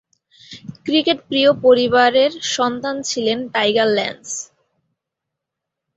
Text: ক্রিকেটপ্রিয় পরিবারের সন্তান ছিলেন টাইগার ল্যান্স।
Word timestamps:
ক্রিকেটপ্রিয় 0.85 1.51
পরিবারের 1.65 2.31
সন্তান 2.55 2.95
ছিলেন 3.09 3.39
টাইগার 3.53 3.89
ল্যান্স। 3.97 4.29